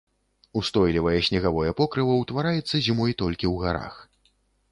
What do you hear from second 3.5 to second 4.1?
ў гарах.